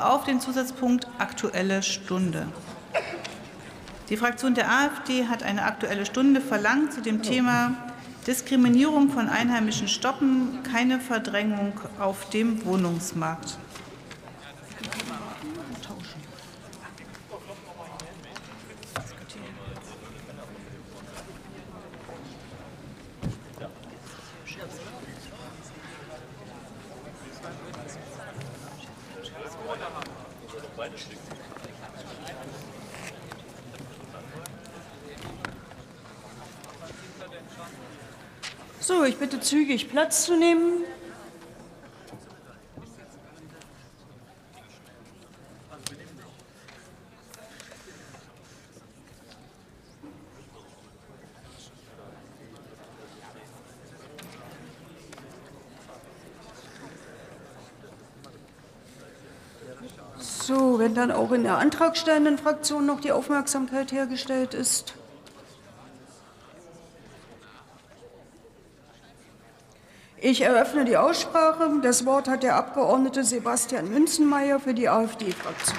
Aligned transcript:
auf 0.00 0.24
den 0.24 0.40
Zusatzpunkt 0.40 1.06
Aktuelle 1.18 1.82
Stunde. 1.82 2.46
Die 4.08 4.16
Fraktion 4.16 4.54
der 4.54 4.70
AfD 4.70 5.26
hat 5.28 5.42
eine 5.42 5.64
Aktuelle 5.64 6.04
Stunde 6.06 6.40
verlangt 6.40 6.92
zu 6.92 7.00
dem 7.00 7.22
Thema 7.22 7.74
Diskriminierung 8.26 9.10
von 9.10 9.28
Einheimischen 9.28 9.88
stoppen, 9.88 10.62
keine 10.62 11.00
Verdrängung 11.00 11.72
auf 11.98 12.28
dem 12.30 12.64
Wohnungsmarkt. 12.64 13.56
So, 38.80 39.04
ich 39.04 39.16
bitte 39.16 39.40
zügig 39.40 39.88
Platz 39.88 40.24
zu 40.24 40.36
nehmen. 40.36 40.84
So, 60.18 60.78
wenn 60.78 60.94
dann 60.94 61.10
auch 61.10 61.32
in 61.32 61.44
der 61.44 61.58
antragstellenden 61.58 62.38
Fraktion 62.38 62.86
noch 62.86 63.00
die 63.00 63.12
Aufmerksamkeit 63.12 63.92
hergestellt 63.92 64.54
ist. 64.54 64.94
Ich 70.22 70.42
eröffne 70.42 70.84
die 70.84 70.98
Aussprache. 70.98 71.80
Das 71.82 72.04
Wort 72.04 72.28
hat 72.28 72.42
der 72.42 72.56
Abgeordnete 72.56 73.24
Sebastian 73.24 73.88
Münzenmeier 73.88 74.60
für 74.60 74.74
die 74.74 74.88
AfD-Fraktion. 74.88 75.68